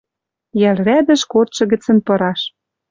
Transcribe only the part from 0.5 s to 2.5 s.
Йӓл рядӹш кодшы гӹцӹн пыраш.